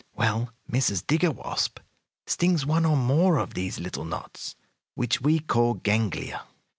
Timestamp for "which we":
4.95-5.37